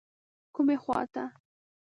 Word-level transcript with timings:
کومې 0.53 0.75
خواته. 0.83 1.23